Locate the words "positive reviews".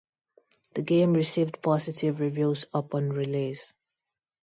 1.61-2.65